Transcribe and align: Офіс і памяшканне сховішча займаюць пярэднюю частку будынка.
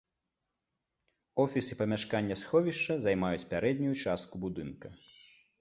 Офіс 1.43 1.65
і 1.75 1.77
памяшканне 1.83 2.35
сховішча 2.45 2.97
займаюць 3.07 3.47
пярэднюю 3.55 3.95
частку 4.03 4.35
будынка. 4.49 4.87